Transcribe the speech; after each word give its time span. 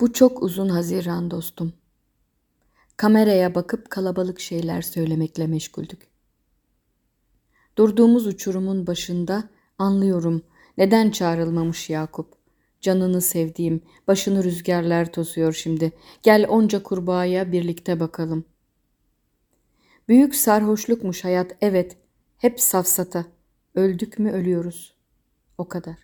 Bu 0.00 0.12
çok 0.12 0.42
uzun 0.42 0.68
Haziran 0.68 1.30
dostum. 1.30 1.72
Kameraya 2.96 3.54
bakıp 3.54 3.90
kalabalık 3.90 4.40
şeyler 4.40 4.82
söylemekle 4.82 5.46
meşguldük. 5.46 6.08
Durduğumuz 7.78 8.26
uçurumun 8.26 8.86
başında 8.86 9.48
anlıyorum 9.78 10.42
neden 10.78 11.10
çağrılmamış 11.10 11.90
Yakup. 11.90 12.36
Canını 12.80 13.20
sevdiğim, 13.20 13.82
başını 14.08 14.44
rüzgarlar 14.44 15.12
tozuyor 15.12 15.52
şimdi. 15.52 15.92
Gel 16.22 16.46
onca 16.48 16.82
kurbağaya 16.82 17.52
birlikte 17.52 18.00
bakalım. 18.00 18.44
Büyük 20.08 20.34
sarhoşlukmuş 20.34 21.24
hayat, 21.24 21.56
evet. 21.60 21.96
Hep 22.38 22.60
safsata. 22.60 23.24
Öldük 23.74 24.18
mü 24.18 24.32
ölüyoruz. 24.32 24.94
O 25.58 25.68
kadar. 25.68 25.96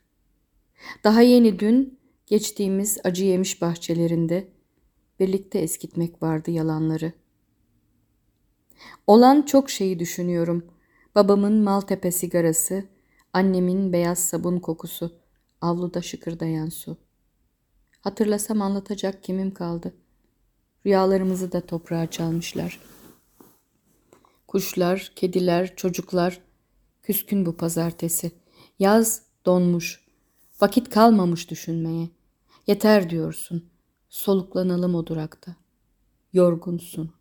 Daha 1.05 1.23
yeni 1.23 1.59
dün 1.59 1.99
geçtiğimiz 2.33 2.99
acı 3.05 3.25
yemiş 3.25 3.63
bahçelerinde 3.63 4.49
birlikte 5.21 5.59
eskitmek 5.59 6.23
vardı 6.23 6.51
yalanları. 6.51 7.13
Olan 9.07 9.43
çok 9.43 9.71
şeyi 9.71 9.99
düşünüyorum. 9.99 10.67
Babamın 11.15 11.53
Maltepe 11.53 12.13
sigarası, 12.13 12.85
annemin 13.33 13.93
beyaz 13.93 14.19
sabun 14.19 14.59
kokusu, 14.59 15.13
avluda 15.61 16.03
şıkırdayan 16.03 16.69
su. 16.69 16.97
Hatırlasam 18.01 18.63
anlatacak 18.63 19.23
kimim 19.23 19.55
kaldı. 19.55 19.95
Rüyalarımızı 20.87 21.53
da 21.53 21.61
toprağa 21.61 22.11
çalmışlar. 22.11 22.81
Kuşlar, 24.49 25.13
kediler, 25.17 25.77
çocuklar, 25.77 26.41
küskün 27.03 27.47
bu 27.47 27.57
pazartesi. 27.57 28.33
Yaz 28.79 29.23
donmuş, 29.47 30.01
vakit 30.61 30.91
kalmamış 30.91 31.51
düşünmeye. 31.51 32.09
Yeter 32.67 33.11
diyorsun, 33.11 33.71
soluklanalım 34.09 34.95
o 34.95 35.07
durakta. 35.07 35.57
Yorgunsun. 36.33 37.15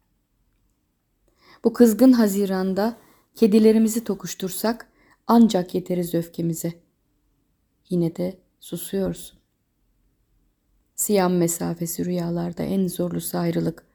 Bu 1.63 1.73
kızgın 1.73 2.11
haziranda 2.11 2.97
kedilerimizi 3.35 4.03
tokuştursak 4.03 4.87
ancak 5.27 5.75
yeteriz 5.75 6.13
öfkemize. 6.13 6.73
Yine 7.89 8.15
de 8.15 8.39
susuyorsun. 8.59 9.39
Siyam 10.95 11.33
mesafesi 11.33 12.05
rüyalarda 12.05 12.63
en 12.63 12.87
zorlusu 12.87 13.37
ayrılık. 13.37 13.85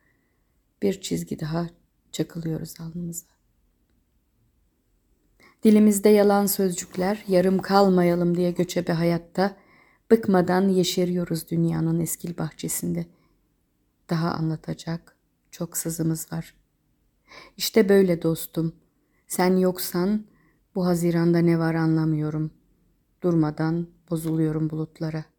Bir 0.83 1.01
çizgi 1.01 1.41
daha 1.41 1.67
çakılıyoruz 2.13 2.81
alnımıza. 2.81 3.27
Dilimizde 5.63 6.09
yalan 6.09 6.47
sözcükler, 6.47 7.25
yarım 7.29 7.59
kalmayalım 7.59 8.37
diye 8.37 8.51
göçebe 8.51 8.93
hayatta, 8.93 9.57
bıkmadan 10.11 10.69
yeşeriyoruz 10.69 11.51
dünyanın 11.51 12.01
eskil 12.01 12.39
bahçesinde. 12.39 13.07
Daha 14.11 14.31
anlatacak 14.31 15.17
çok 15.51 15.77
sızımız 15.77 16.33
var. 16.33 16.55
İşte 17.57 17.89
böyle 17.89 18.23
dostum. 18.23 18.73
Sen 19.29 19.57
yoksan 19.57 20.25
bu 20.75 20.87
haziranda 20.87 21.39
ne 21.39 21.59
var 21.59 21.75
anlamıyorum. 21.75 22.51
Durmadan 23.23 23.87
bozuluyorum 24.11 24.71
bulutlara.'' 24.71 25.36